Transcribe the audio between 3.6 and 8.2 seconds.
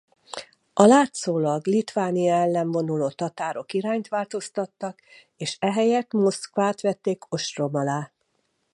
irányt változtattak és ehelyett Moszkvát vették ostrom alá.